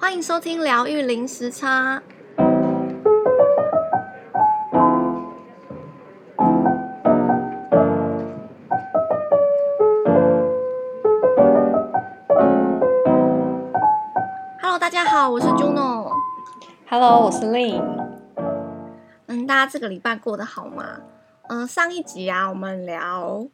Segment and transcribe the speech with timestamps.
[0.00, 2.02] 欢迎收听疗愈零时差。
[14.62, 16.10] Hello，大家好，我是 Juno。
[16.88, 17.84] Hello，我是 Lynn。
[19.26, 21.02] 嗯，大家这个礼拜过得好吗？
[21.50, 23.46] 嗯，上一集啊，我们聊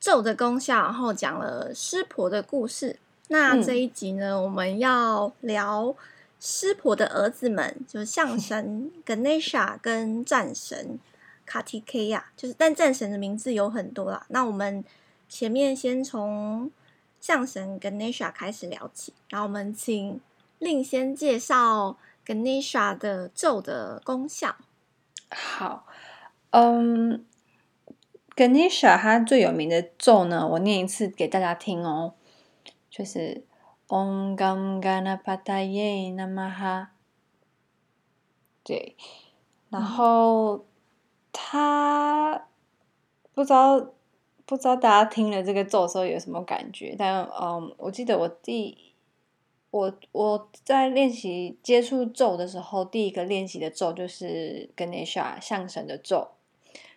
[0.00, 2.98] 咒的功效，然后讲了湿婆的故事。
[3.32, 5.96] 那这一集呢，嗯、我们要聊
[6.38, 10.98] 湿婆的儿子们，就是象 神 Ganesha 跟战神
[11.48, 14.26] Kartikeya，就是但战神的名字有很多啦。
[14.28, 14.84] 那我们
[15.30, 16.70] 前面先从
[17.22, 20.20] 象神 Ganesha 开始聊起，然后我们请
[20.58, 24.56] 令先介绍 Ganesha 的咒的功效。
[25.30, 25.86] 好，
[26.50, 27.24] 嗯
[28.36, 32.12] ，Ganesha 他最有名的咒呢，我念一次给大家听哦。
[32.92, 33.42] 就是
[33.88, 36.88] Om Gam Ganapataye Namaha，
[38.62, 38.94] 对，
[39.70, 40.66] 然后
[41.32, 42.48] 他
[43.32, 43.80] 不知道
[44.44, 48.92] 不知道大家听了这个咒的时候有什么感觉，但嗯，我记得我第
[49.70, 56.28] 我我在练习接触咒的时候，第一个练习的咒就是 Ganesha 象神的咒，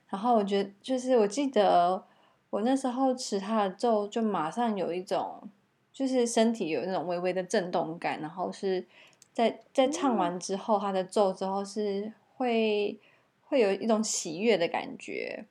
[0.09, 2.03] 然后我觉得就是我记得
[2.49, 5.49] 我那时候持他的咒，就马上有一种。
[5.95, 8.85] 就是身体有那种微微的震动感，然后是
[9.31, 12.99] 在在唱完之后，他的奏之后是会
[13.45, 15.45] 会有一种喜悦的感觉。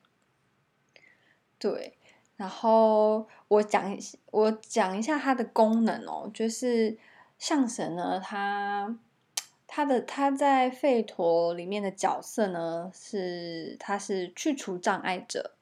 [1.57, 1.97] 对，
[2.35, 6.95] 然后我讲一我讲一下它的功能哦，就是
[7.39, 8.95] 象神呢，它
[9.65, 15.55] 它的它在吠陀里面的角色呢是它是去除障碍者，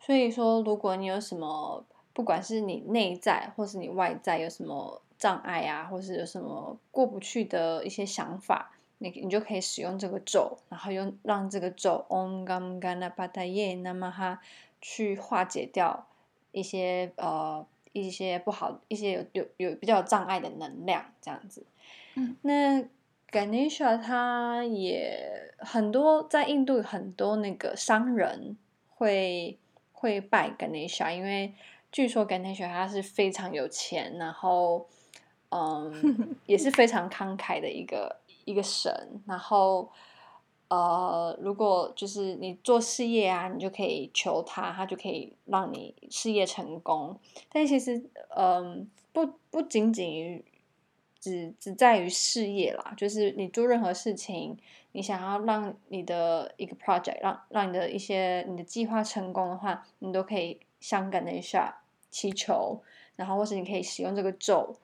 [0.00, 1.84] 所以说如果你有什么。
[2.16, 14.38] 不管是你内在或是你外在有什么障碍啊，或是有什么过不去的一些想法，你你就可以使用这个咒，然后用让这个咒 Om Gam Ganapataye Namaha
[14.80, 16.06] 去化解掉
[16.52, 21.66] 一些呃一些不好一些有有有比较有障碍的能量，这样子。
[22.14, 22.82] 嗯，那
[23.30, 28.56] Ganesha 他也很多在印度很多那个商人
[28.88, 29.58] 会
[29.92, 31.52] 会拜 Ganesha，因为
[31.96, 34.86] 据说 Ganesha 他是非常有钱，然后，
[35.48, 39.18] 嗯，也是非 常慷慨的一个一个神。
[39.24, 39.90] 然后，
[40.68, 47.18] 呃，如果就是你做事业啊，你就可以求他，他就可以让你事业成功。
[47.50, 48.04] 但其实，
[48.36, 50.44] 嗯，不不仅仅于
[51.18, 54.54] 只只在于事业啦，就是你做任何事情，
[54.92, 61.72] 你想要让你的一个 project 让让你的一些你的计划成功的话，你都可以向 Ganesha
[62.16, 62.80] 祈求，
[63.14, 64.74] 然后或是你可以使用这个咒，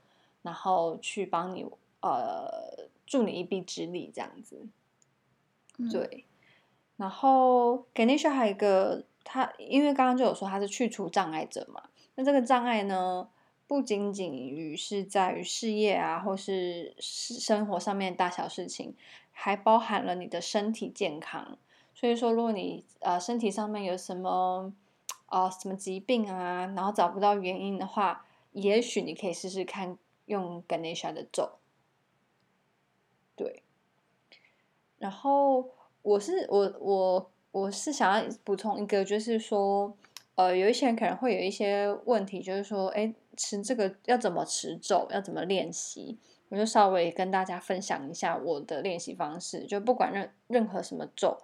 [0.43, 1.65] 然后去帮你
[2.03, 4.67] 呃助你一臂之力这样子。
[5.79, 6.27] 嗯、对，
[6.99, 11.85] 然后 Ganesha 还有一个，他因为刚刚就有说他是去除障碍者嘛，
[12.17, 13.27] 那这个障碍呢，
[13.67, 18.95] 不仅仅于是在于事业啊，或是生活上面大小事情，
[19.31, 21.57] 还包含了你的身体健康。
[21.95, 24.75] 所以说，如果你呃身体上面有什么。
[25.33, 26.67] 哦，什么疾病啊？
[26.77, 31.53] 然后找不到原因的话，也许你可以试试看用 Ganesha 的咒。
[33.35, 33.63] 对。
[34.99, 35.71] 然后
[36.03, 39.97] 我是我我我是想要补充一个，就是说，
[40.35, 46.19] 呃，有一些人可能会有一些问题，就是说，哎，持这个要怎么持咒，要怎么练习？
[46.51, 49.65] 我就稍微跟大家分享一下我的练习方式。
[49.65, 51.39] 就不管任任何什么咒，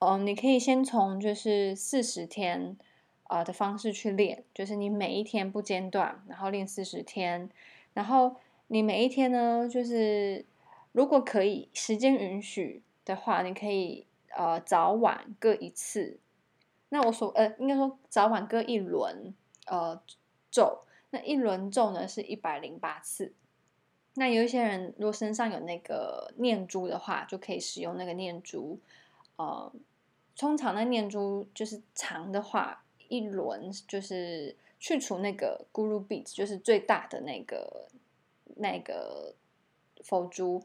[0.00, 2.76] 嗯、你可以先从就是四十天。
[3.30, 7.48] 啊的方式去练，就是你每一天不间断，然后练四十天，
[7.94, 8.34] 然后
[8.66, 10.44] 你每一天呢，就是
[10.90, 14.04] 如果可以，时间允许的话，你可以
[14.36, 16.18] 呃早晚各一次。
[16.88, 19.32] 那我说呃，应该说早晚各一轮
[19.66, 20.02] 呃
[20.50, 20.80] 咒，
[21.10, 23.32] 那一轮咒呢是一百零八次。
[24.14, 28.80] 那有一些人如果身上有那个念珠的话，就可以使用那个念珠。
[29.36, 29.72] 呃，
[30.36, 32.82] 通常那念珠就是长的话。
[33.10, 37.88] 一轮就是去除那个 Guru Beads，就是最大的那个
[38.56, 39.34] 那个
[40.02, 40.62] 佛珠，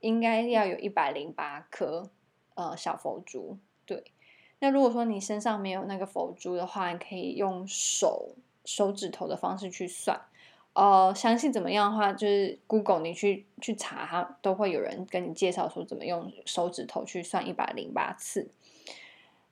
[0.00, 2.10] 应该要有一百零八颗
[2.54, 3.58] 呃小佛珠。
[3.84, 4.02] 对，
[4.60, 8.34] 那如果说你身上没有那个佛珠的话，你可以用手
[8.64, 10.20] 手指头的方式去算。
[10.72, 18.48] 呃，详细怎么样的话，就是 Google 你去去查，它都会有人跟你介绍说怎么用手指头去算一百零八次。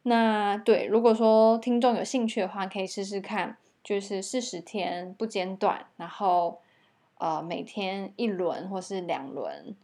[0.02, 6.58] 那对，如果说听众有兴趣的话，可以试试看，就是四十天不间断，然后
[7.18, 9.76] 呃每天一轮或是两轮，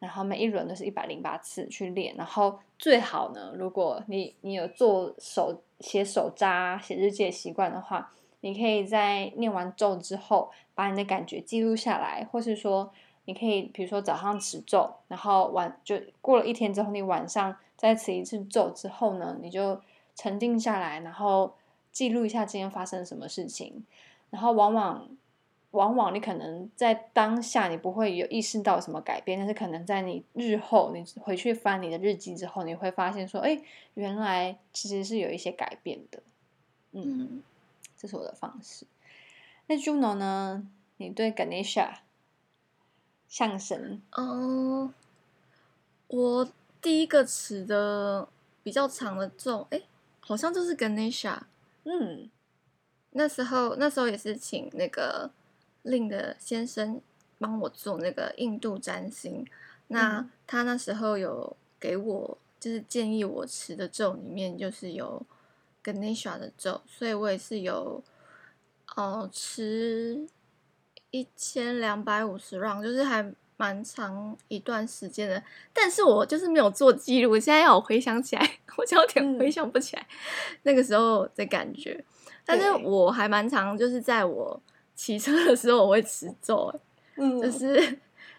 [0.00, 2.14] 然后每一轮都是一百零八次去练。
[2.16, 12.92] 然后最好呢，如果你你有做手写手札、写日记的习惯的话，你可以在念完咒之后，把你的感觉记录下来，或是说。
[13.24, 19.80] 你可以比如说早上持咒，然后晚就过了一天之后，你晚上再持一次咒之后呢，你就
[20.14, 21.56] 沉静下来，然后
[21.90, 23.84] 记录一下今天发生什么事情。
[24.30, 25.08] 然后往往
[25.72, 33.60] 往往你可能在当下你不会有意识到什么改变，但是可能在你日后你回去翻你的日记之后，你会发现说，哎，
[33.94, 36.22] 原来其实是有一些改变的。
[36.92, 37.42] 嗯，
[37.96, 38.86] 这是我的方式。
[39.66, 40.66] 那 Juno 呢？
[40.98, 41.94] 你对 Ganesha？
[43.28, 44.92] 象神，嗯，uh,
[46.08, 46.48] 我
[46.82, 48.28] 第一个持的
[48.62, 49.80] 比较长的咒，哎，
[50.20, 51.38] 好像就是 Ganesha，
[51.84, 52.28] 嗯，
[53.12, 55.30] 那时候那时候也是请那个
[55.82, 57.00] 令的先生
[57.38, 59.46] 帮我做那个印度占星，
[59.86, 65.24] 那他那时候有给我就是建议我持的咒里面就是有
[65.82, 68.02] Ganesha 的咒，所以我也是有
[68.96, 70.28] 哦持。
[71.14, 73.22] 一千两百五十 round，就是还
[73.62, 75.40] 蛮长一段时间的，
[75.72, 77.38] 但是我就是没有做记录。
[77.38, 80.04] 现在要我回想起来， 我就有点回想不起来
[80.64, 82.04] 那个时候的感觉。
[82.44, 84.60] 但是我还蛮常，就是在我
[84.96, 86.74] 骑车的时候，我会持咒，
[87.14, 87.80] 嗯，就是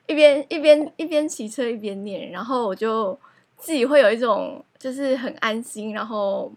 [0.08, 3.18] 一边一边一边骑车一边念，然后我就
[3.56, 6.52] 自己会有一种就是很安心，然后。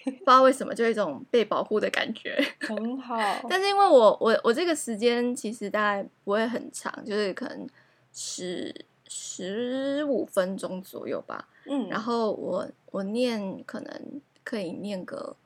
[0.02, 3.14] 不知道为什么，就有一种被保护的感觉， 很好。
[3.50, 7.68] 但是因为我我我这个时间其实大概不会很长，就是可能
[8.12, 11.48] 十十五分钟左右吧。
[11.66, 15.36] 嗯，然后我我念可能可以念个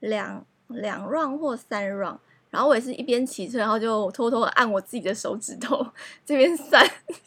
[0.00, 2.18] 两两 round 或三 round，
[2.50, 5.86] 然后我也是一边骑车，然后就偷偷按我自己的手指头
[6.24, 6.84] 这边算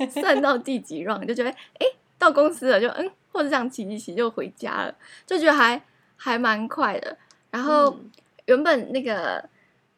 [0.10, 1.86] 算到第几 round，就觉得哎
[2.18, 4.96] 到公司了就嗯，或者这样骑一骑就回家了，
[5.26, 5.82] 就觉得还。
[6.22, 7.18] 还蛮快的，
[7.50, 7.98] 然后
[8.44, 9.42] 原本那个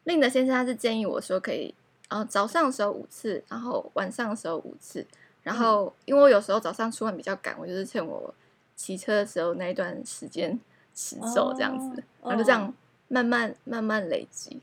[0.04, 1.74] 令德先生他是建议我说可以，
[2.12, 5.06] 然后早上的时候五次，然后晚上的时候五次，
[5.42, 8.34] 然后因为我有时候早上出门比较赶，我就是趁我
[8.76, 10.60] 骑车的时候那一段时间
[10.94, 12.74] 持咒这样子，哦、然后就这样
[13.08, 14.60] 慢慢、哦、慢慢累积。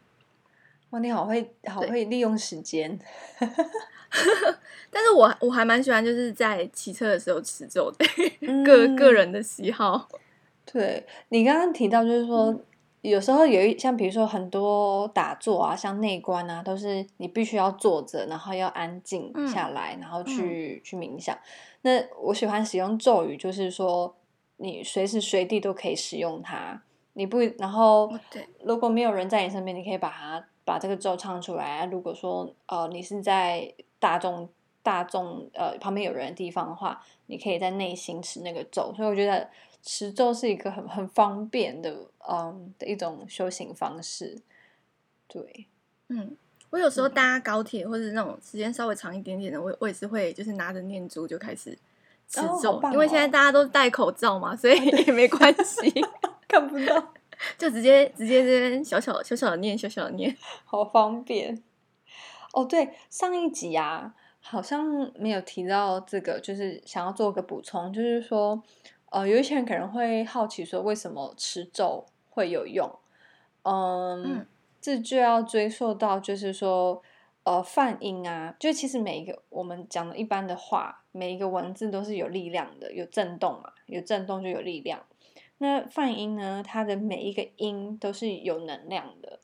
[0.92, 3.00] 哇，你好会好会利用时间，
[4.92, 8.06] 但是我我还蛮喜欢就是在骑车的时候持咒的，
[8.64, 10.08] 个、嗯、个人的喜好。
[10.72, 12.64] 对，你刚刚提到，就是说，嗯、
[13.02, 21.38] 有时候有一像比如说很多打坐啊，像内观啊，都是你必须要坐着，然后要安静下来，嗯、然后去、嗯、去冥想。
[21.84, 24.14] 那我喜欢使用咒语，就是说
[24.58, 26.82] 你随时随地都可以使用它。
[27.14, 28.12] 你不，然后
[28.64, 31.86] 如果没有人在你身边，你可以把它把这个咒唱出来。
[31.86, 34.50] 如果说呃你是在大众
[34.84, 38.94] 大众呃旁边有人的地方的话，你可以在内心持那个咒。
[38.96, 39.48] 所以我觉得。
[39.82, 41.96] 持咒是一个很很方便的，
[42.30, 44.42] 嗯，的一种修行方式。
[45.28, 45.68] 对，
[46.10, 46.36] 嗯，
[46.70, 51.72] 我有时候搭高铁或者那种时间稍微长一点点的，我我也是会就是拿着念珠就开始
[52.28, 55.92] 持咒，哦哦、因为现在大家都戴口罩嘛，所以也没关系，
[56.48, 57.14] 看不到，
[57.58, 60.36] 就直接直接这边小小小小的念，小小的念，
[60.66, 61.64] 好方便。
[62.52, 68.62] 哦，对，上一集啊，好像没有提到这个，就是想要做个补充，就是说。
[69.12, 72.88] 呃，有一些人可能会好奇说，为什么持咒会有用？
[73.64, 74.46] 嗯，嗯，
[74.80, 77.02] 这就要追溯到，就是说，
[77.44, 85.04] 呃，梵音啊，就其实每一个我们讲的一般的话，每一个文字都是有力量的，有震动嘛，有震动就有力量。
[85.58, 89.40] 那梵音呢，它的每一个音都是有能量的，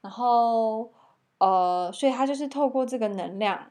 [0.00, 0.90] 然后，
[1.38, 3.70] 呃，所以它就是透过这个能量，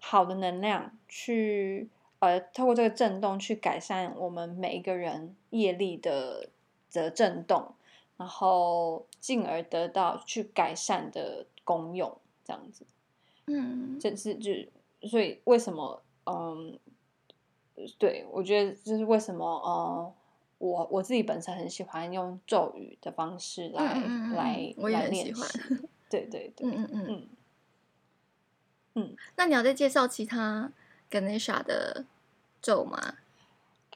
[0.00, 1.90] 好的能量去。
[2.24, 6.48] 呃，透过这个震动去改善我们每一个人业力的
[6.92, 7.74] 的震动，
[8.16, 12.86] 然后进而得到去改善的功用，这样子。
[13.46, 14.52] 嗯，这是就
[15.02, 16.78] 所以为什么嗯，
[17.98, 20.14] 对我觉得就是为什么呃，
[20.58, 25.44] 我我自己本身很喜欢用咒语的方式来、嗯、来来练习。
[26.08, 27.28] 对 对对，嗯嗯嗯嗯。
[28.96, 30.72] 嗯，那你要再介绍其他
[31.10, 32.04] Ganesha 的？
[32.64, 32.98] 咒吗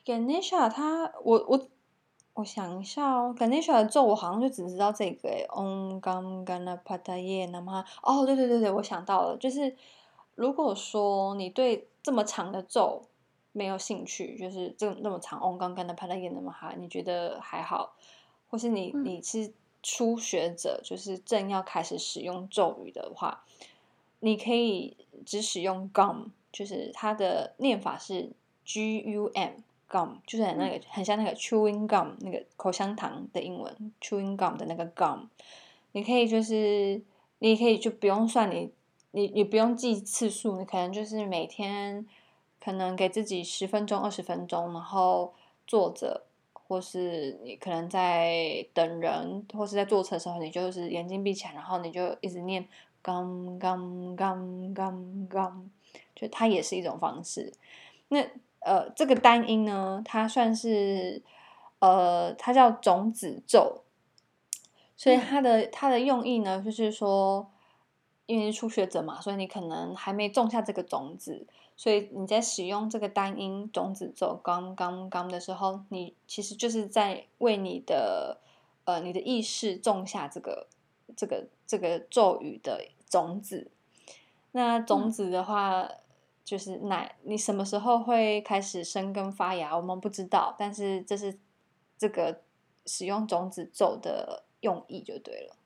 [0.05, 1.67] ？Ganesha，他我我
[2.35, 7.87] 我想一下哦，Ganesha 的咒我好像就只知道这个诶，Om Gam Ganapataye Namaha。
[8.03, 9.75] 哦，对对对对，我想到了，就是
[10.35, 13.03] 如果说你对这么长的咒
[13.53, 17.95] 没有兴趣，就是这那么长 Om Gam Ganapataye Namaha，你觉得还好，
[18.51, 19.51] 或是你你是
[19.83, 23.45] 初学者，就是正要开始使用咒语的话，
[24.21, 28.31] 你可以只使用 gum，就是它的念法是
[28.69, 29.53] g u m
[29.89, 35.27] gum，就是很那个、嗯、很像那个 chewing gum 那个口香糖的英文 chewing gum 的那个 gum。
[35.93, 37.01] 你可以就是
[37.39, 38.71] 你可以就不用算你
[39.13, 42.07] 你你不用记次数，你可能就是每天
[42.61, 45.33] 可能给自己十分钟二十分钟，然后
[45.67, 46.25] 坐着。
[46.71, 52.63] 或是你可能在等人，或是在坐车的时候，你就是眼睛闭起来，然后你就一直念
[53.03, 55.63] gum gum gum gum gum，
[56.15, 57.51] 就它也是一种方式。
[58.09, 58.23] 那
[58.61, 61.23] 呃，这个单音呢，它算是
[61.79, 63.83] 呃，它叫种子咒，
[64.97, 67.51] 所以它的它的用意呢，就是说，
[68.27, 71.47] 因为是初学者嘛，所以你可能还没种下这个种子。
[71.77, 78.41] 所以你在使用这个单音种子咒 gum gum gum 的时候，你其实就是在为你的
[78.85, 80.67] 呃你的意识种下这个
[81.17, 83.71] 这个这个咒语的种子。
[84.51, 85.91] 那种子的话，嗯、
[86.49, 90.55] 就是奶你什么时候会开始生根发芽，我们不知道。
[90.59, 91.39] 但是这是
[91.97, 92.43] 这个
[92.87, 95.57] 使用种子咒的用意就对了。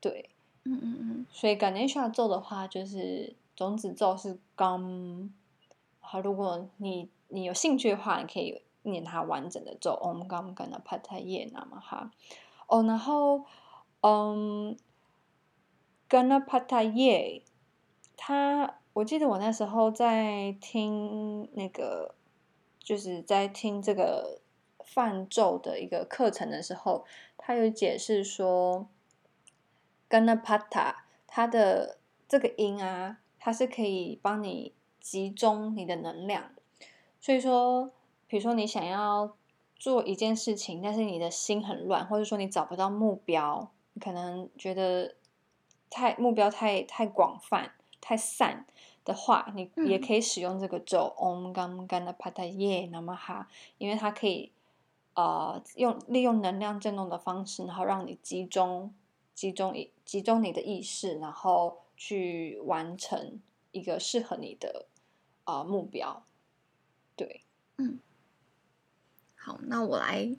[0.00, 0.30] 对，
[0.64, 1.26] 嗯嗯嗯。
[1.30, 3.34] 所以 Ganesha 咒的话，就是。
[3.56, 5.28] 种子咒是 gum，
[6.00, 12.10] 好，如果你你有兴趣的话，你可以念它完整的咒 Om Gam Ganapataye Namaha。
[12.66, 13.44] 哦，然后
[14.00, 14.76] 嗯
[16.10, 17.42] ，Ganapataye，
[18.16, 22.14] 他我记得我那时候在听那个，
[22.78, 24.40] 就是在听这个
[24.82, 27.04] 泛咒的一个课程的时候，
[27.36, 28.88] 他有解释说
[30.08, 30.94] ，Ganapata
[31.26, 33.18] 它的这个音啊。
[33.46, 34.72] 它是可以帮你
[35.02, 36.52] 集中你的能量，
[37.20, 37.92] 所以说，
[38.26, 39.36] 比如说你想要
[39.76, 45.14] 做一件事情，但是你的心很乱，或者说你找不到目标，你可能觉得
[45.90, 47.72] 太目标太太广泛、
[48.04, 48.66] 太散
[49.04, 53.46] 的话，你也可以使用这个咒 Om Gam Ganapataye Namaha，
[53.78, 54.52] 因为它可以
[55.14, 58.92] 呃用利用能量振动的方式，然后让你集中、
[59.34, 61.78] 集中、集中你的意识，然后。
[61.96, 64.86] 去完成一个适合你的
[65.44, 66.24] 啊、呃、目标，
[67.14, 67.44] 对，
[67.76, 68.00] 嗯，
[69.36, 70.36] 好，那我来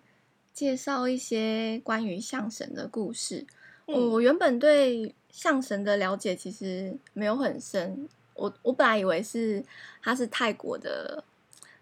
[0.51, 3.48] 介绍一些关于象神的故事。
[3.88, 9.62] 嗯、我原本对象神的了解其实没有很深，我我本来以为是
[10.01, 11.22] 他是泰国的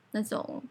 [0.09, 0.63] 那种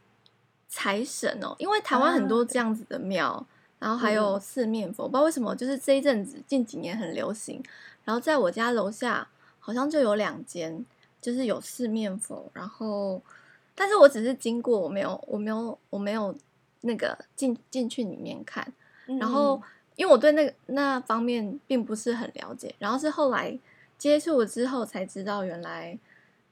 [0.68, 3.46] 财神哦，因为台湾很多这样子的庙，啊、
[3.78, 7.62] 然后还有四面佛，嗯、不知道为什么，就是这一阵子近几年很流行。
[8.04, 9.28] 然后在我家楼下
[9.60, 10.84] 好像就有两间，
[11.20, 12.50] 就是有四面佛。
[12.52, 13.22] 然后，
[13.76, 16.34] 但是我只是经过，我没有，我没有，我没有
[16.80, 18.72] 那个进进去里面看。
[19.20, 19.60] 然后，
[19.96, 22.74] 因为我对那个那方面并不是很了解。
[22.78, 23.58] 然后是后来
[23.98, 25.98] 接触了之后才知道，原来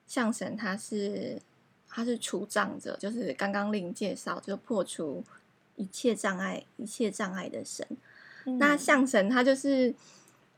[0.07, 1.41] 象神他是
[1.89, 5.23] 他是除障者，就是刚刚令介绍，就破除
[5.77, 7.87] 一切障碍、一切障碍的神。
[8.47, 9.95] 嗯、那象神他就是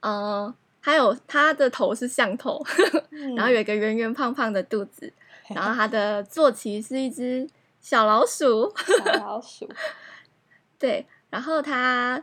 [0.01, 0.55] 呃。
[0.85, 2.61] 还有他的头是象头，
[3.11, 5.13] 嗯、然后有一个圆圆胖胖的肚子，
[5.55, 7.49] 然后他的坐骑是一只
[7.81, 8.69] 小老鼠，
[9.05, 9.71] 小老鼠，
[10.81, 12.21] 对，然后他，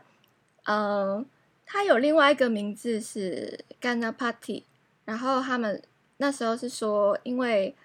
[0.70, 1.26] 嗯、呃，
[1.66, 4.62] 他有另外一个名字是 Ganapati，
[5.04, 5.82] 然后他们
[6.18, 7.76] 那时候是说，因为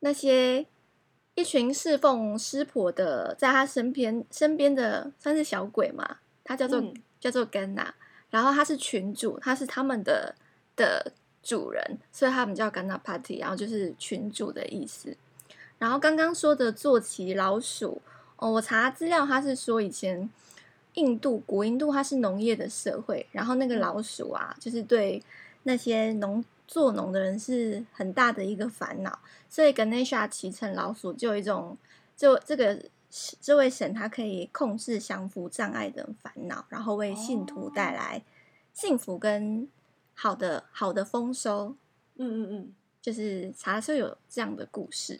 [0.00, 0.64] 那些
[1.34, 7.90] 一群侍奉师婆的，在他身边身边的算是小鬼嘛，他叫做、嗯、叫做 Gana。
[8.30, 10.34] 然后他是群主，他是他们的
[10.76, 11.12] 的
[11.42, 15.14] 主人，所以他们叫 Ganapati，然后就是群主的意思。
[15.78, 18.00] 然后刚刚说的坐骑老鼠，
[18.36, 20.28] 哦，我查资料，他是说以前
[20.98, 25.22] 印度古印度它是农业的社会，然后那个老鼠啊，就是对
[25.62, 31.76] 那些农做农的人是很大的一个烦恼，所以 Ganesha 骑乘老鼠就有一种
[32.16, 32.78] 就这个。
[33.40, 38.22] 这位神他可以控制降服障碍的烦恼，然后为信徒带来
[38.74, 39.66] 幸福跟
[40.14, 41.74] 好的好的丰收。
[42.16, 45.18] 嗯嗯嗯，就是查说有这样的故事。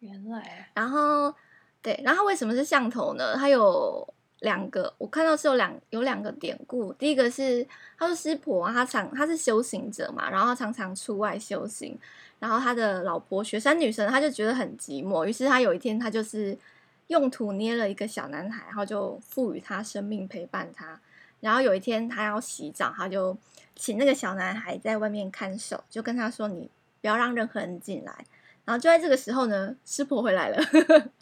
[0.00, 1.32] 原来，然后
[1.80, 3.36] 对，然后为什么是象头呢？
[3.36, 4.04] 它有
[4.40, 6.92] 两个，我看到是有两有两个典故。
[6.94, 7.66] 第一个是
[7.98, 11.98] 他说湿婆，他常他是修行者嘛，然后常常出外修行，
[12.38, 16.56] 然后他的老婆雪山女神他就觉得很寂寞，于是他有一天他就是。
[17.08, 21.00] 用土捏了一个小男孩，然后就赋予他生命，陪伴他。
[21.40, 23.34] 然后有一天他要洗澡，他就
[23.74, 26.68] 请那个小男孩在外面看守，就跟他说：“你
[27.00, 28.12] 不要让任何人进来。”
[28.66, 30.62] 然后就在这个时候呢，师婆回来了，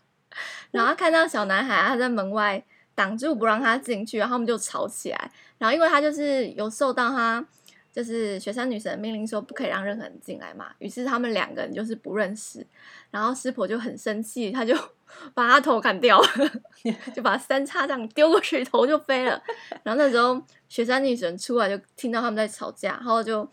[0.73, 2.64] 然后看到小男孩他在门外
[2.97, 5.31] 挡住不让他进去，然后他们就吵起来。
[5.59, 7.47] 然后因为他就是有受到他
[7.93, 12.67] 就是雪山女神命令说不可以让任何人进来嘛，于是他们两个人就是不认识，
[13.11, 14.75] 然后湿婆就很生气，他就
[15.33, 16.29] 把他头砍掉了，
[17.15, 19.41] 就把三叉这样丢过去，头就飞了。
[19.83, 23.49] 然后那时候雪山女神出来就听到他们在吵架，然后就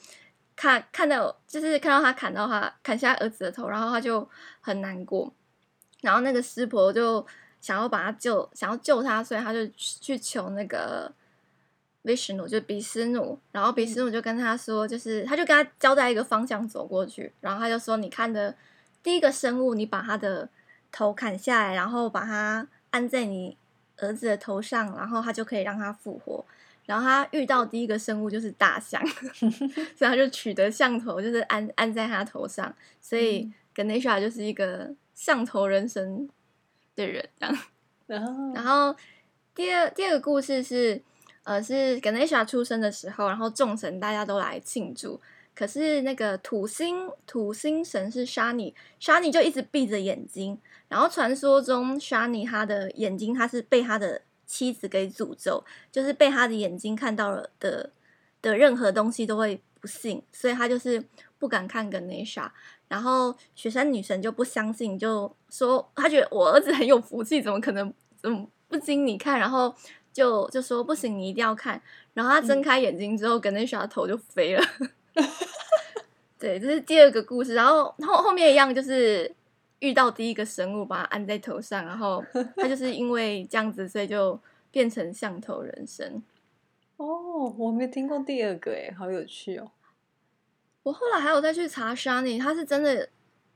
[0.57, 4.27] 看看到就是看到他砍到他砍下儿子的头，然后他就
[4.59, 5.33] 很难过，
[6.01, 7.25] 然后那个湿婆就
[7.63, 11.11] 想要把他救，想要救他，所以他就去求那个。
[12.05, 18.53] Vishnu 就比斯努，然后比斯努就跟他说，就是他就跟他交代一个方向走过去，然后他就说：“你看的
[19.01, 20.49] 第一个生物，你把他的
[20.91, 23.55] 头砍下来，然后把它按在你
[23.99, 26.43] 儿子的头上，然后他就可以让他复活。”
[26.85, 29.01] 然后他遇到第一个生物就是大象，
[29.95, 32.75] 所以他就取得象头，就是按按在他头上。
[32.99, 36.27] 所以 Ganesha 就是一个象头人身
[36.95, 38.53] 的人，这样。
[38.53, 38.95] 然后
[39.55, 41.01] 第二第二个故事是。
[41.45, 45.19] 呃，是 Ganesha 出生的时候，然后众神大家都来庆祝。
[45.53, 50.57] 可是那个土星土星神是 Shani，Shani 就一直闭着眼睛。
[50.87, 57.91] 然后传说中 Shani 他的眼睛他是被他的妻子给诅咒，就是被他的眼睛看到了的
[58.41, 61.03] 的任何东西都会不幸，所以他就是
[61.37, 62.49] 不敢看 Ganesha。
[62.93, 69.73] 然后雪山女神就不相信，就说她觉得我儿子很有福气，怎么可能嗯不经你看，然后。
[70.13, 71.81] 就就说不行，你一定要看。
[72.13, 74.63] 然后他睁开眼睛之后，跟那小头就飞了。
[76.37, 77.55] 对，这是第二个故事。
[77.55, 79.33] 然后后后面一样，就是
[79.79, 82.23] 遇到第一个生物，把它按在头上，然后
[82.55, 86.21] 他就是因为这样子，所以就变成象头人生。
[86.97, 89.71] 哦，我没听过第二个，哎，好有趣哦。
[90.83, 93.09] 我后来还有再去查 Shani，他是真的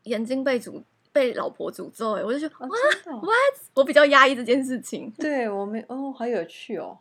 [0.04, 0.84] 眼睛被诅。
[1.14, 2.68] 被老婆诅咒哎，我就觉得哇
[3.06, 3.60] ，what？
[3.74, 5.10] 我比较压抑这件事情。
[5.18, 7.00] 对，我没哦，好有趣哦。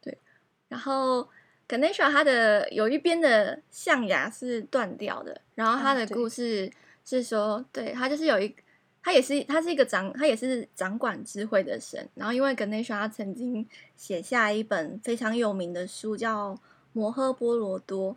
[0.00, 0.18] 对，
[0.66, 1.28] 然后
[1.68, 6.68] Ganesha 他的有一边的象牙是断掉的，然后他的故事
[7.04, 8.52] 是说，啊、对，对他就是有一，
[9.00, 12.08] 他也是他是一个掌，他也是掌管智慧的神。
[12.16, 13.64] 然后因为 Ganesha 他曾经
[13.96, 16.50] 写下一本非常有名的书叫
[16.92, 18.14] 《摩诃波罗多》，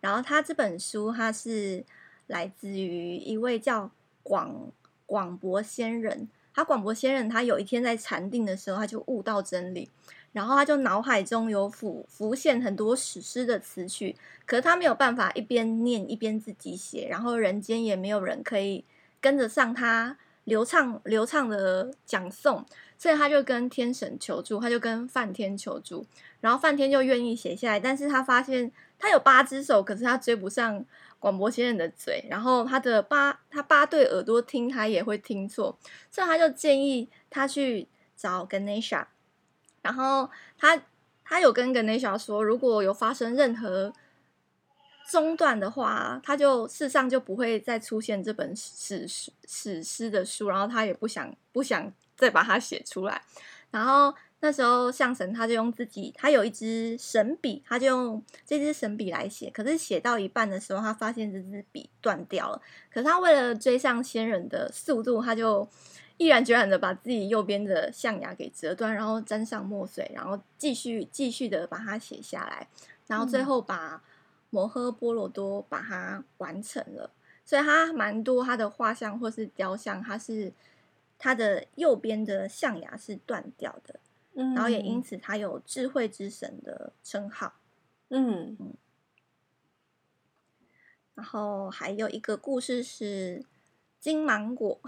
[0.00, 1.84] 然后他这本书他是
[2.26, 3.90] 来自于一位叫。
[4.24, 4.70] 广
[5.06, 9.88] 广博仙人，他广博仙人，他有一天在禅定的时候，他就悟到真理，
[10.32, 18.84] 然后他就脑海中有浮浮现很多史诗的词曲，可是他没有办法一边念一边自己写，然后人间也没有人可以
[19.18, 22.62] 跟得上他流畅流畅的讲诵，
[22.98, 26.04] 所以他就跟天神求助，他就跟梵天求助，
[26.42, 30.84] 然后梵天就愿意写下来，但是他发现他有八只手，可是他追不上。
[31.20, 35.76] 广播先生的嘴，然后他的八他八对耳朵听他也会听错，
[36.12, 39.04] 所以他就建议他去找 Ganesha，
[39.82, 40.80] 然后他
[41.24, 43.92] 他有跟 Ganesha 说，如果有发生任何
[45.10, 53.20] 中断的话，他就世上就不会再出现这本史史史诗的书，然后他也不想不想再把它写出来，
[53.72, 54.14] 然后。
[54.40, 59.50] 那时候象神他就用自己，他有一支神笔，他就用这支神笔来写。
[59.50, 62.62] 可是写到一半的时候，他发现这支笔断掉了。
[62.92, 65.68] 可是他为了追上仙人的速度，他就
[66.18, 72.68] 毅然决然的把自己右边的象牙给折断，然后沾上墨水，然后继续继续的把它写下来，
[73.08, 74.00] 然后最后把
[74.50, 77.10] 摩诃波罗多把它完成了。
[77.44, 80.52] 所以他蛮多他的画像或是雕像，他是
[81.18, 83.98] 他的右边的象牙是断掉的。
[84.54, 87.54] 然后也因此，他有智慧之神的称号。
[88.10, 88.74] 嗯嗯。
[91.16, 93.44] 然后还有一个故事是
[93.98, 94.80] 金芒果，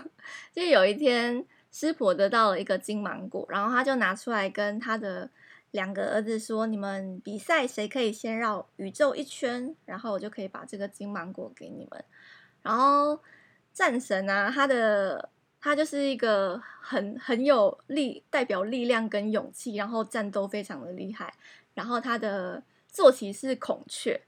[0.52, 5.30] 就有一天师婆得到了一个金芒果，然后他就拿出来跟他的
[5.70, 12.04] 两个儿子说：“你们比赛谁可以先绕宇宙一圈，然后我就可以把这个金芒果给你们。”
[12.62, 13.18] 然后
[13.72, 15.30] 战神啊，他的。
[15.60, 21.34] 他就是一个很很有力，代表力量跟勇气，然后战斗非常的厉害。
[21.74, 24.20] 然后他的坐骑是孔雀，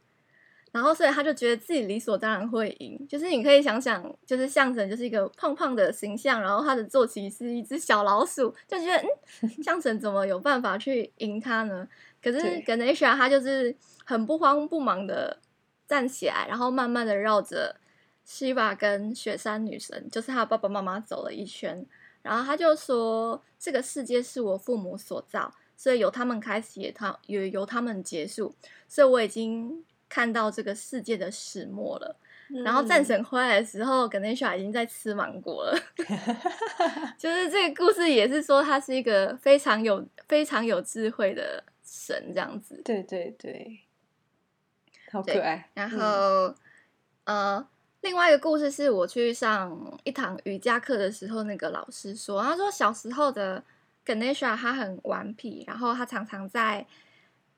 [0.72, 3.06] 然后所以他就觉得自己理所当然会赢。
[3.08, 9.02] 就是你可以想想，就是象神就是一个胖胖的形象，然后他的坐骑是一只小老鼠，就觉得
[9.42, 11.88] 嗯，象神怎么有办法去赢他呢？
[12.22, 15.38] 可是 Ganesha 他就是很不慌不忙的
[15.88, 17.76] 站起来，然后慢慢的绕着。
[18.26, 21.84] Shiva 跟雪山女神，就是他爸爸妈妈走了一圈，
[22.22, 28.54] 然后他就说：“这个世界是我父母所造，所以由他们开始，也他也由他们结束，
[28.86, 32.16] 所以我已经看到这个世界的始末了。
[32.50, 35.78] 嗯”然后战神回来的时候，Ganesha 已经在吃芒果了。
[37.18, 42.80] 就是这个故事也是说，他是一个非常有非常有智慧的神，这样子。
[42.84, 43.80] 对对对。
[45.12, 45.68] 好可爱。
[45.74, 45.98] 然后、
[47.24, 47.68] 嗯、呃，
[48.00, 53.62] 另外一个故事是我去上一堂瑜伽课的时候，那个老师说，他说小时候的
[54.06, 56.86] Ganesha 他很顽皮，然后他常常在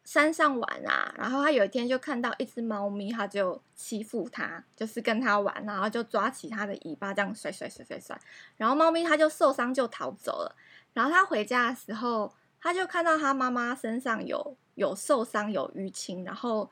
[0.05, 8.21] 山上玩啊，然后他有一天就看到一只猫咪，他就欺负他，就是跟他玩，然后就抓起他的尾巴这样甩甩甩甩甩，
[8.57, 10.57] 然后猫咪他就受伤就逃走了。
[10.93, 16.69] 然后他回家的时候，他就看到他妈妈身上有有受伤有淤青，然后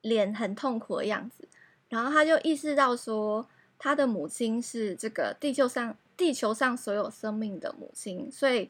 [0.00, 1.46] 脸很痛苦的样子，
[1.88, 3.46] 然后他就意识到说，
[3.78, 8.68] 他的母亲是这个地球上地球上所有生命的母亲，所以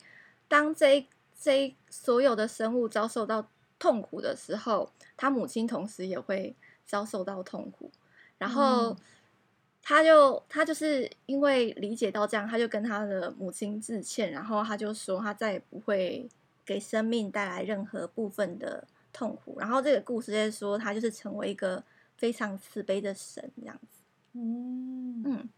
[0.48, 1.06] 当这
[1.40, 3.48] 这所有的生物遭受到
[3.78, 7.90] 痛苦的时候，他母亲同时也会遭受到痛苦。
[8.38, 8.96] 然后，
[9.82, 16.28] 他就他就是因为理解到这样，他就跟他的母亲致歉，然后他就说他再也不会
[16.64, 19.56] 给生命带来任何部分的痛苦。
[19.58, 21.82] 然后这个故事在说，他就是成为一个
[22.16, 24.02] 非常慈悲的神这样子。
[24.32, 25.48] 嗯嗯。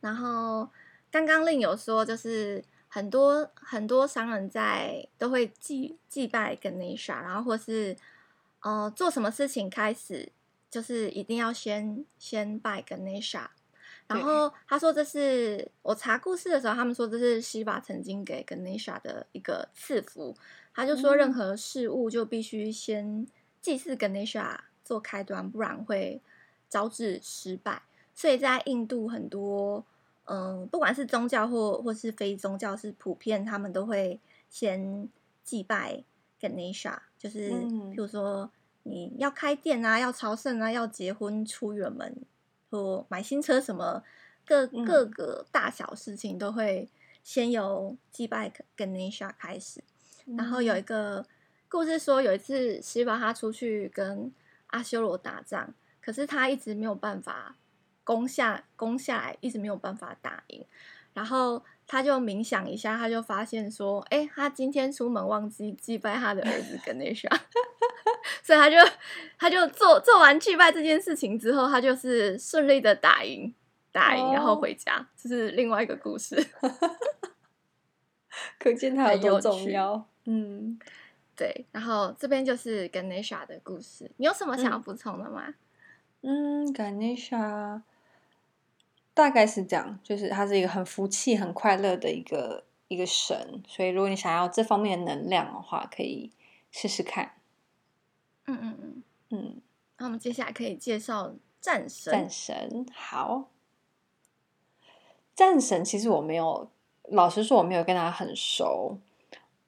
[0.00, 0.70] 然后
[1.10, 2.64] 刚刚另有说就是。
[2.86, 7.96] 很多很多商人在都会祭祭拜 Ganesha，然后或是
[8.60, 10.30] 呃做什么事情开始
[10.70, 13.48] 就是一定要先先拜 Ganesha。
[14.06, 20.36] 然后他说这是我查故事的时候，他们说这是西巴曾经给 Ganesha 的一个赐福。
[20.72, 23.26] 他就说任何事物就必须先
[23.60, 26.20] 祭祀 Ganesha 做开端，不然会
[26.68, 27.82] 招致失败。
[28.14, 29.84] 所以在印度很多。
[30.26, 34.18] 嗯，不管是宗教或或是非宗教，是普遍他们都会
[34.48, 35.06] 先
[35.42, 36.02] 祭拜
[36.40, 38.50] Ganesha，就是譬如说
[38.84, 42.16] 你要开店啊，要朝圣啊，要结婚出远门
[42.70, 44.02] 或买新车什么，
[44.46, 46.88] 各各个大小事情都会
[47.22, 49.82] 先由祭拜 Ganesha 开始。
[50.38, 51.26] 然后有一个
[51.68, 54.32] 故事说，有一次西瓦他出去跟
[54.74, 57.56] 阿修罗打仗，可是他一直没有办法。
[58.06, 60.62] 攻下攻下来，一直没有办法打赢，
[61.14, 67.34] 然后他就冥想一下，他就发现说，哎，他今天出门忘记祭拜他的儿子 Ganesha，
[68.44, 68.76] 所以他就
[69.38, 73.54] 他就做做完祭拜这件事情之后，他就是顺利的打赢
[73.90, 76.46] 打赢，然后回家，这是另外一个故事，
[78.60, 80.06] 可见他有多重要。
[80.26, 80.78] 嗯，
[81.36, 85.54] 对，然后这边就是 Ganesha 的故事，你有什么想要补充的吗？
[86.22, 87.82] 嗯，Ganesha。
[89.12, 96.32] 大概是这样，就是他是一个很福气、很快乐的一个一个神，所以如果你想要这方面的能量的话，可以
[96.72, 97.36] 试试看。
[98.46, 99.62] 嗯嗯嗯嗯。
[99.98, 102.12] 那我们接下来可以介绍战神。
[102.12, 103.50] 战神好，
[105.32, 106.68] 战神其实我没有，
[107.04, 108.98] 老实说我没有跟他很熟。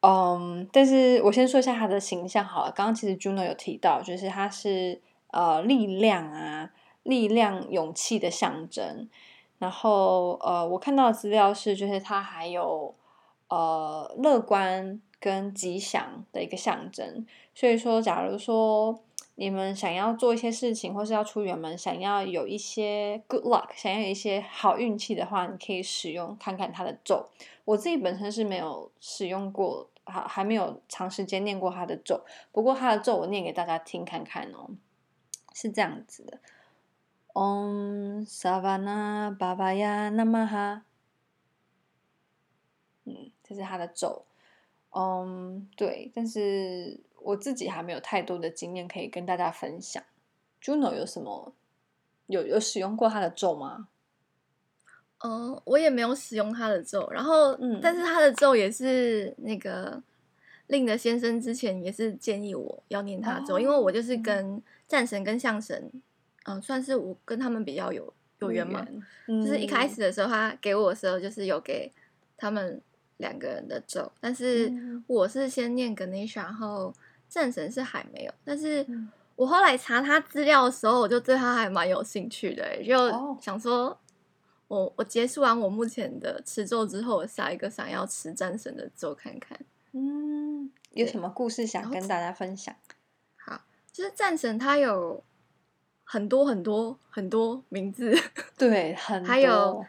[0.01, 2.73] 嗯，但是我先说一下他的形象好了。
[2.73, 5.01] 刚刚其实 Juno 有提到，就是他是
[5.33, 6.71] 呃力量啊，
[7.03, 9.09] 力量、勇气的象征。
[9.59, 12.95] 然后，呃，我看到的资料是，就是它还有
[13.49, 17.27] 呃乐观跟吉祥的一个象征。
[17.55, 19.03] 所以说，假如说
[19.37, 27.29] 你们想要做一些事情，或是要出远门，想要有一些 good luck，想要有一些好运气的话，你可以使用看看它的咒。
[27.65, 32.25] 我自己本身是没有使用过，还还没有长时间念过它的咒。
[32.51, 34.71] 不过它的咒我念给大家听看看哦，
[35.53, 36.39] 是这样子的。
[37.35, 40.81] Om Savana Bhavaya Namaha，
[43.05, 44.25] 嗯，这是他的咒。
[44.93, 50.03] 嗯，对，但是我自己还没有太多的经验可以跟大家分享。
[50.63, 51.53] Juno 有什么
[52.29, 53.89] 有有使用过他的咒吗？
[55.25, 57.09] 嗯，我也没有使用他的咒。
[57.11, 60.01] 然后，嗯，但是他的咒也是那个
[60.69, 65.91] 令的先生之前也是建议我要念他的咒，哦，因为我就是跟战神跟象神。
[66.45, 68.87] 嗯，算是我跟他们比较有有缘嘛，
[69.27, 71.91] 嗯，就是一开始的时候，他给我的时候，就是有给
[72.37, 72.81] 他们
[73.17, 74.73] 两个人的咒，但是
[75.09, 76.95] 我是先念 Ganesha，然后
[77.37, 78.85] 战神是还没有，但是
[79.35, 83.99] 我后来查他资料的时候，我就对他还蛮有兴趣的，就想说
[84.69, 89.59] 我我结束完我目前的持咒之后，我下一个想要持战神的咒看看，
[89.93, 92.75] 嗯，有什么故事想跟大家分享？
[93.37, 93.61] 好，
[93.93, 95.23] 就是战神他有。
[96.09, 98.17] 很多很多很多名字，
[98.57, 99.85] 对，还有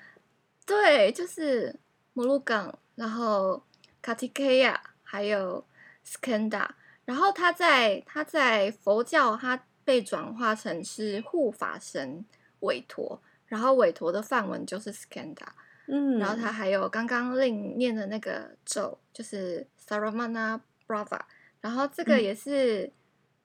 [0.65, 1.79] 对，就是
[2.13, 3.61] 摩鹿港，然后
[4.01, 5.63] 卡提克亚，还有
[6.03, 6.75] 斯坎达，
[7.07, 12.23] 然后他在他在佛教，他被转化成是护法神
[12.59, 15.47] 韦陀，然后韦陀的梵文就是 Skanda，，
[15.87, 21.21] 嗯，然后他还有刚刚令念的那个咒，就是 Saramana Brava，
[21.61, 22.91] 然后这个也是。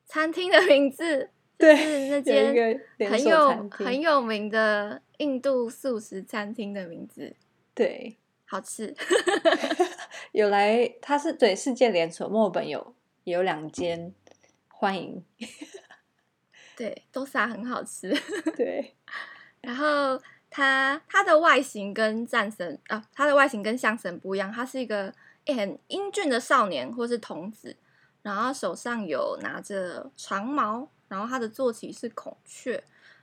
[0.05, 7.35] 餐厅的名字，对，是那间很有很有名的印度素食餐厅的名字。
[7.73, 8.95] 对，好吃。
[10.33, 14.13] 有来，他是对世界连锁，墨尔本有有两间，
[14.69, 15.25] 欢迎。
[16.77, 18.13] 对，豆沙很好吃。
[18.57, 18.97] 对，
[19.61, 25.15] 然后它它的外形跟战神啊，它的外形跟象神不一样，它是一个
[25.47, 27.77] 很英俊的少年或是童子，
[28.23, 32.83] 然后手上有拿着长矛，然后他的坐骑是孔雀，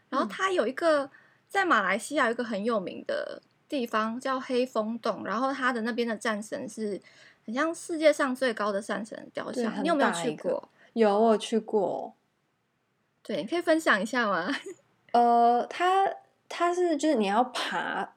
[0.09, 1.09] 然后他有一个、嗯、
[1.49, 7.01] 在马来西亚有一个很有名的地方叫黑风洞，然后他的那边的战神是
[7.49, 10.69] 很像世界上最高的山神雕像，你有没有去过？
[10.93, 12.13] 有，我去过。
[13.23, 14.47] 对，你可以分享一下吗？
[15.13, 16.07] 呃，它
[16.47, 18.13] 它是就是你要爬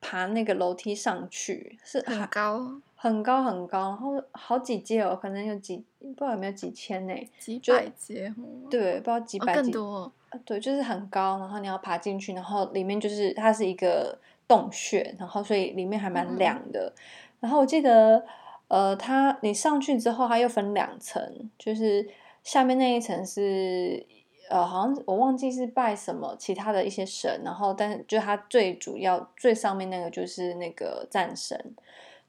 [0.00, 7.14] 爬那个楼梯上去，是很高很高很高，然后好几阶哦，可能有几不知道有没有几千呢？
[7.38, 8.34] 几百阶？
[8.68, 10.12] 对，不知道几百、哦、更多。
[10.44, 14.18] 对，就是很高，然后你要爬进去，然后里面就是它是一个
[14.48, 16.92] 洞穴，然后所以里面还蛮凉的。
[16.96, 17.02] 嗯、
[17.40, 18.24] 然后我记得，
[18.72, 22.08] 呃，它你上去之后，它又分两层，就是
[22.42, 24.06] 下面那一层是。
[24.50, 31.74] 呃，好像我忘记是拜什么其他的一些神，然后但是就它最主要最上面那个就是那个战神，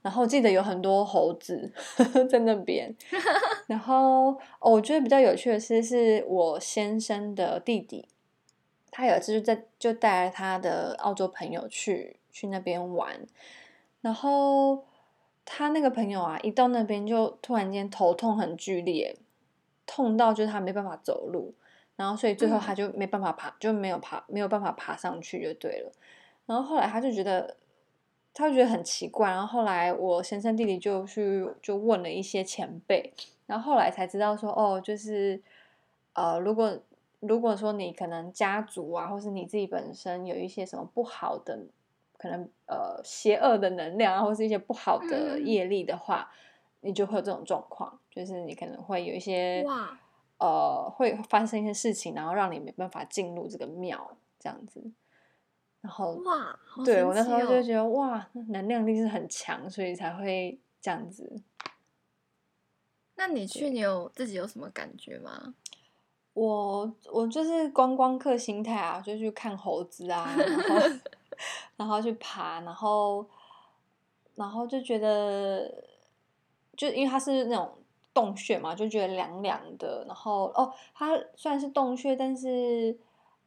[0.01, 2.95] 然后记得有很多猴子呵呵 在那边，
[3.67, 4.27] 然后
[4.59, 8.07] 哦，我觉得比较有趣的是，是我先生的弟弟，
[8.89, 13.19] 他有一次就在就带他的澳洲朋友去去那边玩，
[13.99, 14.85] 然后
[15.45, 19.17] 他那个朋友啊，一到那边就突然间头痛很剧烈，
[19.85, 21.53] 痛到就是他没办法走路。
[21.95, 25.91] 然后，所以最后他就没办法爬，嗯、就没有爬，没有办法爬上去就对了。
[26.47, 27.55] 然后后来他就觉得，
[28.33, 29.29] 他就觉得很奇怪。
[29.29, 33.13] 然后后来我先生弟弟就去就问了一些前辈，
[33.45, 35.39] 然后后来才知道说，哦，就是
[36.13, 36.79] 呃，如果
[37.19, 41.59] 如果说你可能家族啊，或是你自己本身有一些什么不好的，
[42.23, 46.31] 可能呃邪恶的能量啊，或是一些不好的业力的话，
[46.79, 49.99] 嗯、你就会有这种状况，就是你可能会有一些哇。
[50.39, 54.81] 呃，会发生一些事情，然后让你没办法进入这个庙，这样子。
[55.79, 61.41] 然后哇，哦、对我那时候就觉得哇，能量力是很强，所以才会这样子。
[63.15, 65.53] 那你去，你有自己有什么感觉吗？
[66.33, 70.99] 我我就是观光客心态啊，就去看猴子啊，然后
[71.77, 73.25] 然后去爬，然后
[74.35, 75.83] 然后就觉得，
[76.75, 77.71] 就因为它是那种。
[78.15, 80.05] 洞穴嘛，就觉得凉凉的。
[80.05, 82.95] 然后哦，它虽然是洞穴，但是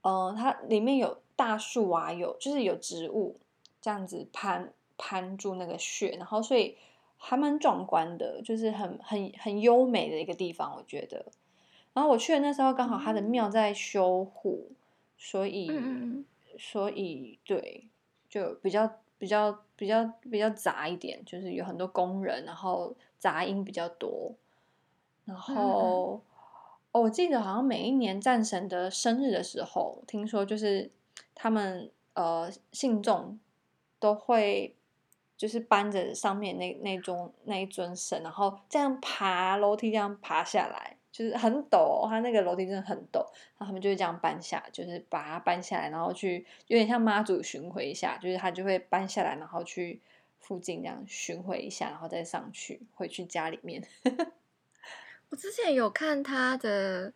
[0.01, 3.39] 嗯、呃，它里面有大树啊，有就是有植物
[3.81, 6.77] 这样子攀攀住那个穴，然后所以
[7.17, 11.25] 还蛮壮观的，就是很很很优美的一个地方，我觉得。
[11.93, 14.73] 然后我去的那时候刚好它的庙在修护，
[15.17, 15.71] 所以
[16.59, 17.89] 所以对，
[18.29, 24.35] 就比较比较比较比较杂一点，就是有很多工人，然后杂音比较多。
[25.25, 26.21] 然后，
[26.93, 30.91] 哦，我记得好像每一年战神的生日的时候，听说就是
[31.35, 33.39] 他们呃信众
[33.99, 34.77] 都会
[35.37, 43.21] 就是搬着上面那那尊那一尊神，然后这样爬楼梯这样爬下来，就是很陡，他那个楼梯真的很陡，
[43.57, 50.03] 然后他们就会这样搬下，就是把它搬下来，然后去有点像妈祖巡回一下，就是他就会搬下来，然后去
[50.41, 53.83] 附近这样巡回一下，然后再上去回去家里面。
[55.31, 57.11] 我之前有看他的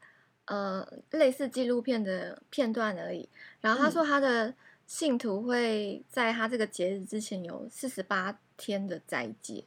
[0.47, 3.29] 呃类似纪录片的片段而已，
[3.61, 4.55] 然后他说他的
[4.87, 9.63] 信徒会在他这个节日之前有四十八天的斋戒，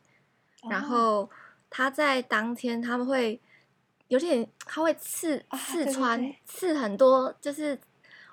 [0.64, 1.30] 哦、然后
[1.70, 3.40] 他在当天他们会
[4.14, 7.78] 有点它会刺刺穿、哦、刺很多，就是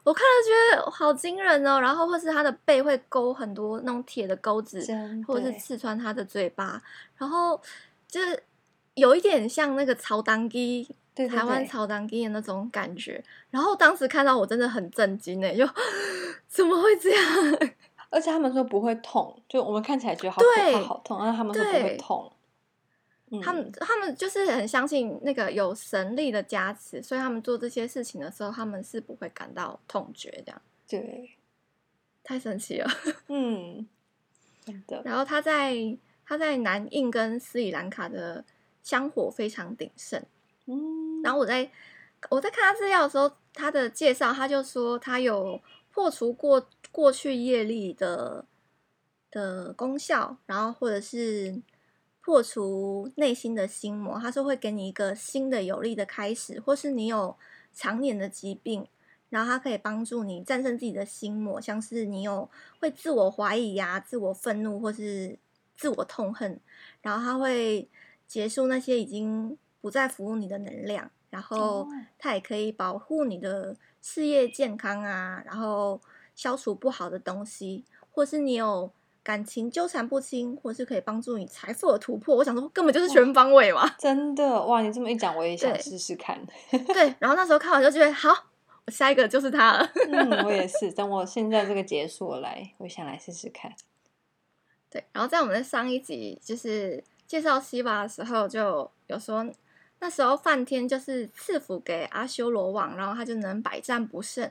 [0.02, 4.80] 我看了觉得好惊人哦，然后或是它的背会勾很多那种铁的钩子，
[5.26, 6.82] 或者是刺穿它的嘴巴，
[7.16, 7.60] 然后
[8.06, 8.42] 就是。
[8.94, 13.22] 有一点像那个草当机，台湾草当机的那种感觉。
[13.48, 15.66] 然后当时看到我真的很震惊哎，就
[16.48, 17.24] 怎么会这样？
[18.10, 22.30] 而且他们说不会痛，就我们看起来觉得好可怕、好痛，然后他们说不会痛。
[23.42, 30.62] 他们他们就是很相信那个有神力的加持，所以他们做这些事情的时候，他们是不会感到痛觉这样。
[30.88, 31.30] 对，
[32.24, 32.90] 太神奇了。
[33.28, 33.86] 嗯，
[34.64, 35.02] 真的。
[35.04, 35.74] 然后他在
[36.24, 38.44] 他在南印跟斯里兰卡的。
[38.82, 40.20] 香火非常鼎盛，
[40.64, 41.70] 嗯，然后我在
[42.30, 45.60] 我在看他资料的时候，他的介绍他就说他有
[45.92, 48.46] 破除过过去业力的
[49.30, 51.60] 的功效，然后或者是
[52.22, 57.34] 破除内心的心魔，它是会给你一个新的有力的开始，或是你有
[57.72, 58.86] 常年的疾病，
[59.30, 65.38] 然后它可以帮助你战胜自己的心魔，像是你有会自我怀疑呀、啊、自我愤怒或是
[65.74, 66.60] 自我痛恨，
[67.00, 67.88] 然后它会
[68.26, 76.00] 结束那些已经不再服务你的能量，然后它也可以保护你的事业健康啊，然后
[76.34, 78.92] 消除不好的东西，或是你有。
[79.30, 82.34] 感情纠缠不清，或是可以帮助你财富的突破。
[82.34, 83.88] 我想说，根本就是全方位嘛！
[83.96, 86.36] 真的哇，你这么一讲，我也想试试看。
[86.68, 88.30] 对，然后那时候看完就觉得好，
[88.84, 89.88] 我下一个就是他了。
[90.10, 90.90] 嗯，我也 是。
[90.90, 93.72] 等我现在这个结束了来，我想来试试看。
[94.90, 99.46] 对，然后在我们的上一集就是介绍西瓦的时候，就有说
[100.00, 104.50] 那时候梵天就是赐福给阿修罗王，然后他就能百战不胜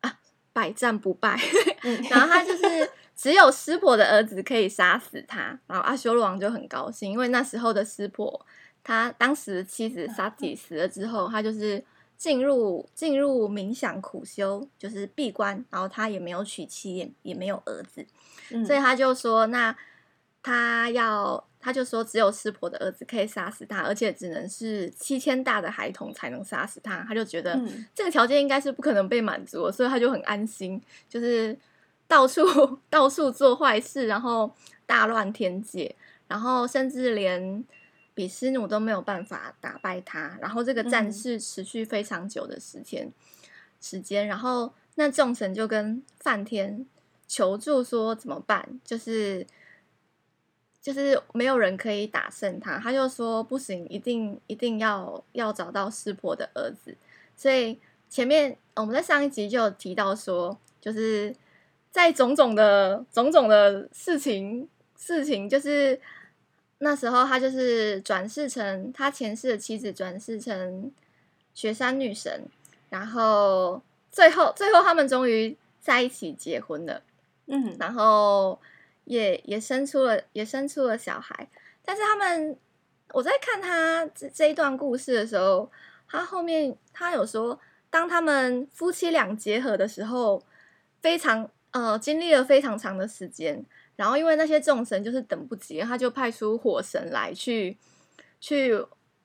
[0.00, 0.18] 啊，
[0.52, 1.38] 百战不败。
[2.10, 2.90] 然后他就是。
[3.16, 8.44] 只有湿婆的儿子可以杀死他，然后阿修罗王就很高兴，因为那时候的湿婆，
[8.82, 11.82] 他当时的妻子萨提死了之后，他就是
[12.16, 18.04] 进入进入冥想苦修，就是闭关，然后他也没有娶妻，也也没有儿子，
[18.50, 19.74] 嗯、所以他就说，那
[20.42, 27.58] 他要，他就说只有湿婆的儿子可以杀死他，而且只能是七千大的孩童才能杀死他，他就觉得
[27.94, 31.56] 这个条件应该是不可能被满足，所以他就很安心，就是。
[32.06, 32.42] 到处
[32.90, 34.54] 到处做坏事，然后
[34.86, 35.96] 大乱天界，
[36.28, 37.64] 然后甚至连
[38.12, 40.36] 比斯奴都没有办法打败他。
[40.40, 43.12] 然后这个战事持续非常久的时间、嗯、
[43.80, 46.86] 时间，然后那众神就跟梵天
[47.26, 48.80] 求助说怎么办？
[48.84, 49.46] 就是
[50.82, 52.78] 就是没有人可以打胜他。
[52.78, 56.94] 他就说不行，一定一定要要找到湿婆的儿子。
[57.34, 61.34] 所以前面我们在上一集就有提到说，就是。
[61.94, 66.00] 在种种的种种的事情事情，就是
[66.78, 70.90] 那时候他就是转世成他前世的妻子，转世成
[71.54, 72.48] 雪山女神，
[72.90, 73.80] 然后
[74.10, 77.00] 最后最后他们终于在一起结婚了，
[77.46, 78.58] 嗯，然后
[79.04, 81.48] 也也生出了也生出了小孩，
[81.84, 82.56] 但是他们
[83.12, 85.70] 我在看他这这一段故事的时候，
[86.08, 90.42] 他后面他有说，当他们夫妻俩结合的时候，
[91.00, 91.48] 非常。
[91.74, 93.64] 呃，经历了非常长的时间，
[93.96, 97.76] 然后因为那些众神就是等不及，他就派出火神来去
[98.40, 98.80] 去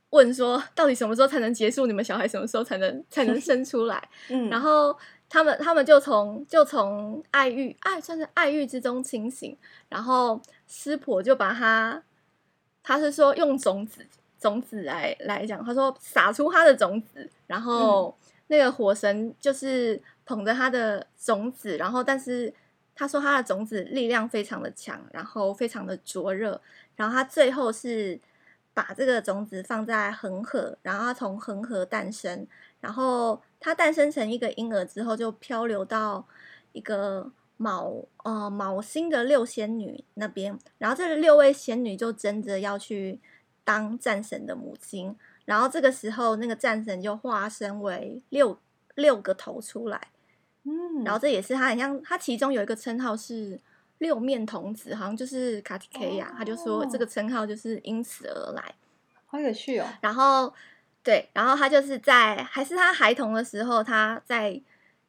[0.10, 1.86] 问说，到底什么时候才能结束？
[1.86, 4.10] 你们小孩什么时候才能才能 生出来？
[4.30, 4.98] 嗯，然后
[5.30, 9.56] 他们他们就从就从爱欲爱算是爱欲之中清醒，
[9.88, 12.02] 然后师婆就把他，
[12.82, 14.04] 他是说用种子
[14.40, 20.02] 种子来来讲，他说撒出他的种子，然后那个火神就是。
[20.30, 22.54] 捧着他的种子，然后但是
[22.94, 26.62] 他说他的种子力量非常的强，然后非常的灼热，
[26.96, 28.20] 然后他最后是
[28.72, 32.46] 把这个种子放在恒河，然后他从恒河诞生，
[32.80, 36.24] 然后他诞生成一个婴儿之后，就漂流到
[36.74, 43.20] 一个卯呃卯星的六仙女那边，然后这六位仙女就争着要去
[43.64, 45.16] 当战神的母亲，
[45.46, 48.60] 然后这个时候那个战神就化身为六
[48.94, 50.10] 六个头出来。
[50.64, 53.60] 嗯，然后这也是他很像，他其中有一个称号是
[54.00, 58.76] 六面童子，好像就是卡提 K 呀，他就说这个称号就是因此而来，
[59.26, 59.86] 好有趣哦。
[60.02, 60.54] 然后
[61.04, 64.62] 对，然后他就是在还是他孩童的时候，他在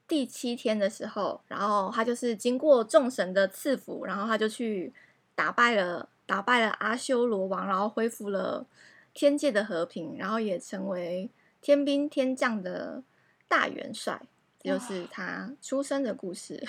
[0.07, 4.93] 第七天的时候，然后他就是经过众神的赐福，然后他就去
[5.35, 8.67] 打败了打败了阿修罗王，然后恢复了
[9.13, 11.29] 天界的和平，然后也成为
[11.61, 13.03] 天兵天将的
[13.47, 14.23] 大元帅。
[14.63, 16.63] 就是他出生的故事，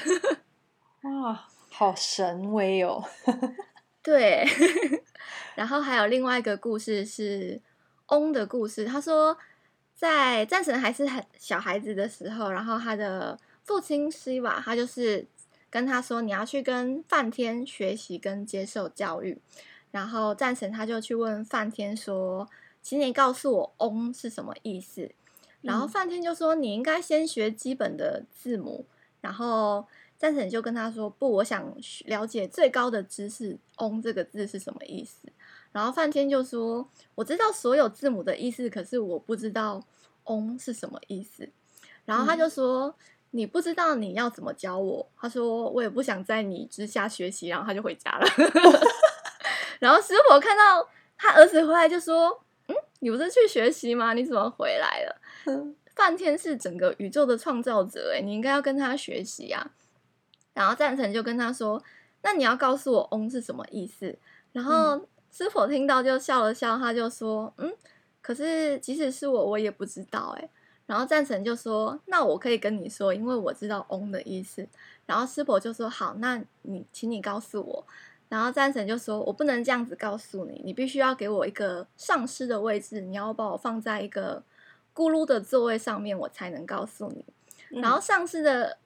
[1.04, 3.04] 哇，好神威哦！
[4.02, 4.46] 对，
[5.56, 7.62] 然后还有另外一个故事是
[8.08, 8.86] 翁的故事。
[8.86, 9.38] 他说，
[9.94, 15.28] 在战神还是很小孩子的时候，然后他的父亲希瓦，他就是
[15.70, 19.40] 跟他说：“你要去跟梵天学习跟接受教育。”
[19.92, 22.50] 然后战神他就去问梵天说
[22.82, 25.12] ：“请你告诉我，翁是什么意思？”
[25.62, 28.86] 然后范天就说：“你应该先学基本的字母。”
[29.22, 29.86] 然后
[30.18, 33.58] 战神就跟他说：“不，我想了解最高的知识。
[33.78, 35.28] 翁这个字是什么意思？”
[35.72, 39.82] 然后范天就说：“我知道所有字母的意思，可是我不知道
[40.26, 41.48] 翁是什么意思。”
[42.06, 42.94] 然后他就说：“嗯、
[43.30, 48.26] 你不知道你要怎么教我？”他说：“我也不想在你之下学习。”然后他就回家了。
[49.80, 54.14] 然后师傅看到他儿子回来，就说：“嗯，你不是去学习吗？
[54.14, 55.16] 你怎么回来了？”
[55.96, 59.72] 梵天是整个宇宙的创造者，哎，你应该要跟他学习啊。
[60.54, 61.82] 然后战神就跟他说
[62.24, 64.18] ：“那你要告诉我‘嗡’是什么意思？”
[64.52, 67.74] 然后师傅听到就笑了笑，他就说：“嗯，
[68.22, 70.50] 可是即使是我，我也不知道。”哎，
[70.86, 74.68] 然后战神就说：“那我可以跟你说，因为我知道‘嗡’的意思。”
[75.06, 77.86] 然后师傅就说：“好，那你请你告诉我。”
[78.28, 84.42] 然后战神就说：“我不能这样子告诉你，你必须要给我一个上师的位置，你要把我放在一个
[84.94, 87.26] 咕噜的座位上面，我才能告诉你。
[87.72, 88.78] 嗯”然后上司的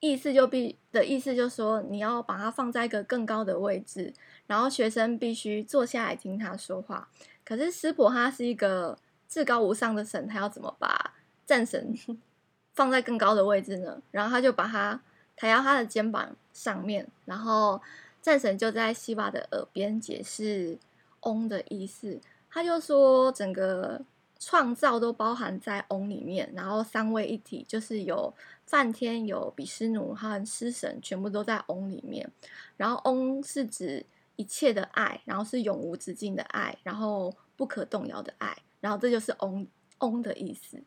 [0.00, 4.12] 意思就必的意思就是说，你要把它放在一个更高的位置，
[4.46, 7.08] 然后学生必须坐下来听他说话。
[7.44, 11.94] 可是师婆他是一个至高无上的神，他要怎么把战神
[12.74, 14.02] 放在更高的位置呢？
[14.10, 15.00] 然后他就把他
[15.36, 17.80] 抬到他的肩膀上面，然后。
[18.22, 20.76] 战神就在希瓦的耳边解释
[21.22, 22.20] “嗡”的意思，
[22.50, 24.02] 他就说整个
[24.38, 28.32] 创造都包含在“嗡”里面，然后三位一体，就是有
[28.64, 32.30] 梵天、有比湿奴和湿神，全部都在“嗡”里面。
[32.76, 34.04] 然后“嗡”是指
[34.36, 39.66] 一切的爱，然后是永无止境的爱，然后不可动摇的爱，然后这就是“嗡
[40.00, 40.78] ”“嗡”的意思。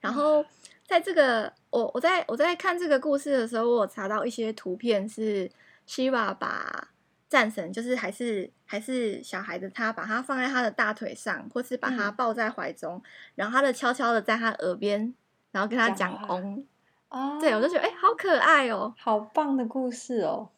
[0.00, 0.44] 然后
[0.86, 5.50] 在这个我我在我在看这个故事的时候，我有查到一些图片是。
[5.86, 6.88] 希瓦把
[7.36, 13.02] 战神，就是还是还是小孩的他，把他放在他的大腿上，或是把他抱在怀中，嗯、
[13.34, 15.12] 然后他的悄悄的在他耳边，
[15.50, 16.66] 然后跟他讲“嗡”。
[17.10, 20.48] 哦，对，我就觉得哎、欸，好可爱哦，好棒的故事哦。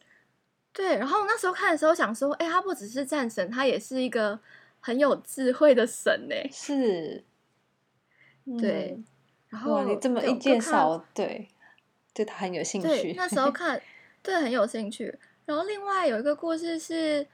[0.71, 4.39] 对，然后那时候看的时候想说，哎、欸，他不只是战神，他也是一个
[4.79, 6.35] 很有智慧的神呢。
[6.49, 7.25] 是，
[8.57, 8.95] 对。
[8.97, 9.05] 嗯、
[9.49, 11.49] 然后你这么一介绍，对，
[12.13, 13.11] 对他很有兴趣。
[13.17, 13.81] 那时候 看。
[14.21, 15.17] 对，很有兴趣。
[15.49, 17.25] 然后另外有一个故事是，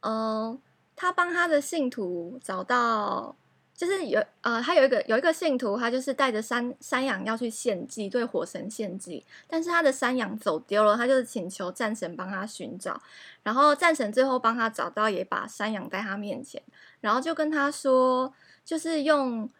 [0.00, 0.58] 嗯、
[0.96, 3.36] 他帮他的信徒找到，
[3.74, 12.98] 就是有呃，他有一个有一个信徒，他就是带着山山羊要去献祭，对火神献祭，但是他的山羊走丢了，他就是请求战神帮他寻找。
[13.42, 16.62] 然后战神最后帮他找到，也把山羊带他面前，
[17.02, 18.32] 然后就跟他说，
[18.64, 19.50] 就是用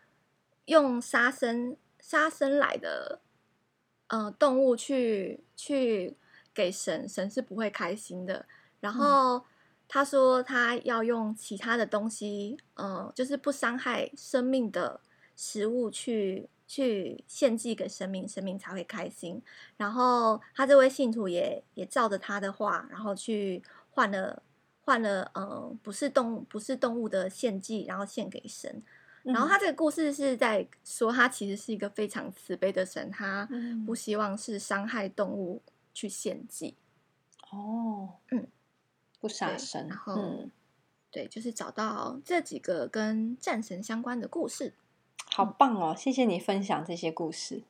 [0.64, 3.20] 用杀生杀生来的
[4.06, 6.16] 呃动物去去。
[6.58, 8.44] 给神，神是不会开心的。
[8.80, 9.44] 然后
[9.86, 15.00] 他说他要用其他的东西，嗯、呃，就是不伤害生命的
[15.36, 19.40] 食物去去献祭给神明，神明才会开心。
[19.76, 24.42] 然后他这位信徒也也照着他的话，然后去换了
[24.84, 28.82] 换了，嗯、呃，不是动不是动物的献祭，然后献给神。
[29.22, 33.48] 然后他这个故事是在说，他其实是一个非常慈悲的神，他
[33.86, 35.62] 不希望是伤害动物。
[35.98, 36.76] 去献祭
[37.50, 38.46] 哦，嗯，
[39.18, 40.52] 不杀生，然后嗯，
[41.10, 44.74] 对，就是找到这几个跟战神相关的故事，
[45.28, 45.92] 好棒哦！
[45.98, 47.64] 谢谢你分享这些故事。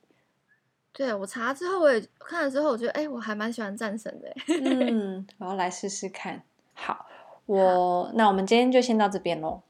[0.92, 4.30] 对，我查之后，我也看了之后，我觉得哎，我还蛮喜欢战神的。
[4.62, 6.44] 嗯，我要来试试看。
[6.74, 7.06] 好，
[7.46, 9.62] 我好那我们今天就先到这边喽。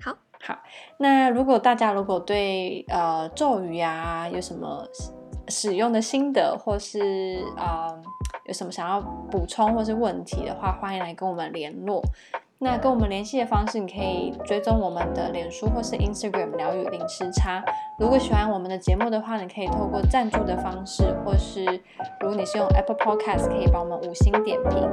[0.00, 0.62] 好，好。
[0.98, 4.86] 那如果大家如果对呃咒语啊有什么？
[5.50, 8.00] 使用的心得，或是呃
[8.46, 12.00] 有什么想要补充或是问题的话，欢迎来跟我们联络。
[12.62, 17.64] 那跟我们联系的方式，你可以追踪我们的脸书或是 Instagram“ 疗愈零时差”。
[17.98, 21.64] 如果喜欢我们的节目的话，你可以透过赞助的方式，或是
[22.20, 24.86] 如果你是用 Apple Podcast，可以帮我们五星点评，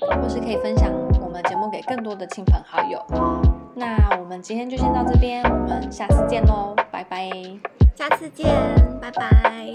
[0.00, 0.90] 或是可以分享
[1.22, 2.98] 我们节目给更多的亲朋好友。
[3.74, 7.73] 那我们今天就先到这边，我们下次见喽，拜拜。
[7.96, 8.46] 下次见，
[9.00, 9.72] 拜拜。